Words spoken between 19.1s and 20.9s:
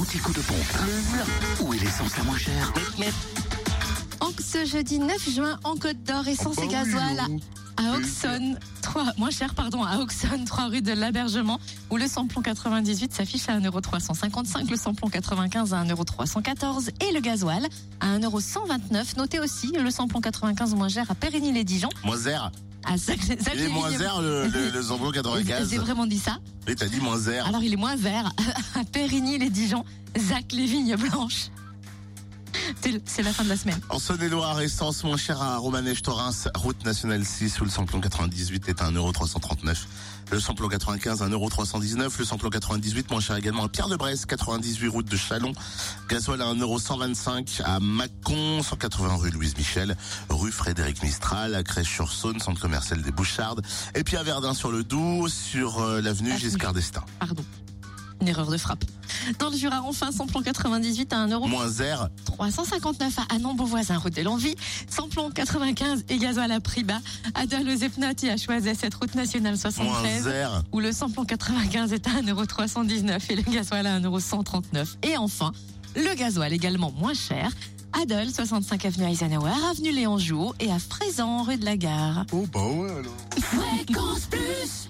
Notez aussi le samplon 95 moins